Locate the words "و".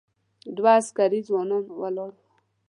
2.13-2.17